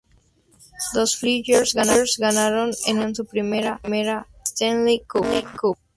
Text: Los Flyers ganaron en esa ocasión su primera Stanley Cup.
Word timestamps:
Los 0.95 1.15
Flyers 1.15 1.75
ganaron 1.75 2.01
en 2.71 2.71
esa 2.71 2.81
ocasión 2.89 3.13
su 3.15 3.25
primera 3.27 3.77
Stanley 4.43 5.01
Cup. 5.05 5.77